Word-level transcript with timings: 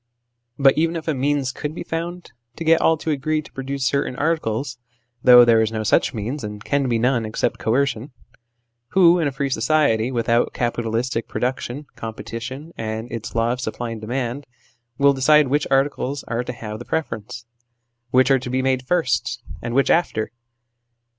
But 0.57 0.75
even 0.79 0.95
if 0.95 1.07
a 1.07 1.13
means 1.13 1.51
could 1.51 1.75
be 1.75 1.83
found 1.83 2.31
to 2.55 2.63
get 2.63 2.79
THE 2.79 2.79
SOCIALIST 2.79 2.79
IDEAL 2.81 2.89
55 2.89 2.89
all 2.89 2.97
to 2.97 3.11
agree 3.21 3.41
to 3.43 3.51
produce 3.51 3.85
certain 3.85 4.15
articles 4.15 4.77
(though 5.21 5.45
there 5.45 5.61
is 5.61 5.71
no 5.71 5.83
such 5.83 6.15
means, 6.15 6.43
and 6.43 6.63
can 6.65 6.89
be 6.89 6.97
none, 6.97 7.23
except 7.23 7.59
coercion), 7.59 8.09
who, 8.93 9.19
in 9.19 9.27
a 9.27 9.31
free 9.31 9.51
society, 9.51 10.11
without 10.11 10.53
capitalistic 10.53 11.27
production, 11.27 11.85
competition 11.95 12.71
and 12.75 13.11
its 13.11 13.35
law 13.35 13.51
of 13.51 13.61
supply 13.61 13.91
and 13.91 14.01
demand, 14.01 14.47
will 14.97 15.13
decide 15.13 15.49
which 15.49 15.67
articles 15.69 16.23
are 16.23 16.43
to 16.45 16.51
have 16.51 16.79
the 16.79 16.85
preference? 16.85 17.45
Which 18.09 18.31
are 18.31 18.39
to 18.39 18.49
be 18.49 18.63
made 18.63 18.87
first, 18.87 19.43
and 19.61 19.75
which 19.75 19.91
after 19.91 20.31